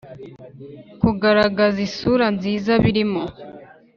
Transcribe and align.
Kugaragaza 1.01 1.77
isura 1.87 2.25
nziza 2.35 2.71
birimo 2.83 3.23